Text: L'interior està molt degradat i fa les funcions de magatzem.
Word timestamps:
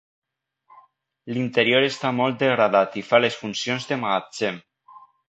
L'interior 1.35 1.85
està 1.89 2.11
molt 2.21 2.39
degradat 2.45 2.97
i 3.03 3.05
fa 3.11 3.21
les 3.21 3.37
funcions 3.43 3.87
de 3.93 3.99
magatzem. 4.05 4.59